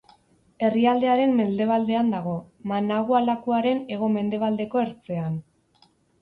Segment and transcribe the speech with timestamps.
[0.67, 2.33] Herrialderen mendebaldean dago,
[2.71, 5.39] Managua lakuaren hego-mendebaldeko ertzean.